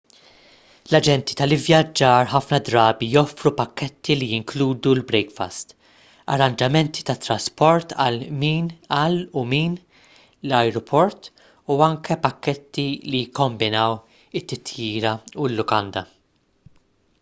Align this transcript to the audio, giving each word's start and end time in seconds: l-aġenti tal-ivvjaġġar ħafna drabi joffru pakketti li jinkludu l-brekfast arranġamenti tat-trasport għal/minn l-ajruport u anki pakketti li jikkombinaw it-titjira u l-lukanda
l-aġenti 0.91 1.35
tal-ivvjaġġar 1.39 2.29
ħafna 2.29 2.57
drabi 2.69 3.09
joffru 3.15 3.51
pakketti 3.59 4.15
li 4.21 4.29
jinkludu 4.31 4.93
l-brekfast 4.99 5.75
arranġamenti 6.37 7.05
tat-trasport 7.09 7.93
għal/minn 8.05 9.79
l-ajruport 10.49 11.33
u 11.75 11.79
anki 11.89 12.19
pakketti 12.25 12.87
li 13.11 13.19
jikkombinaw 13.25 13.99
it-titjira 14.41 15.13
u 15.45 15.51
l-lukanda 15.51 16.03